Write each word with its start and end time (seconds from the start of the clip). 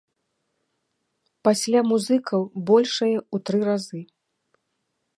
Пасля 1.49 1.79
музыкаў 1.91 2.41
большае 2.73 3.15
ў 3.33 3.37
тры 3.51 3.59
разы. 3.71 4.01